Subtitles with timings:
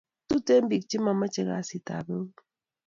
[0.27, 2.33] Tuten pik che mamache kasit ab out